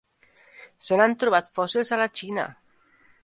Se 0.85 0.97
n'han 1.01 1.13
trobat 1.25 1.51
fòssils 1.59 1.93
a 1.97 1.99
la 2.05 2.09
Xina. 2.21 2.47